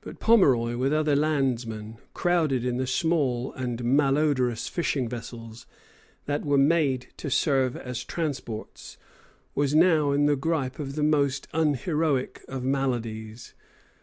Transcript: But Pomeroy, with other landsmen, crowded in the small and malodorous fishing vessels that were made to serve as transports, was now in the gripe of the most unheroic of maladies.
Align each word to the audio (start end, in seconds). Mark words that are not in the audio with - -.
But 0.00 0.20
Pomeroy, 0.20 0.78
with 0.78 0.94
other 0.94 1.14
landsmen, 1.14 1.98
crowded 2.14 2.64
in 2.64 2.78
the 2.78 2.86
small 2.86 3.52
and 3.52 3.84
malodorous 3.84 4.68
fishing 4.68 5.06
vessels 5.06 5.66
that 6.24 6.46
were 6.46 6.56
made 6.56 7.08
to 7.18 7.28
serve 7.30 7.76
as 7.76 8.02
transports, 8.04 8.96
was 9.54 9.74
now 9.74 10.12
in 10.12 10.24
the 10.24 10.36
gripe 10.36 10.78
of 10.78 10.94
the 10.94 11.02
most 11.02 11.46
unheroic 11.52 12.42
of 12.48 12.64
maladies. 12.64 13.52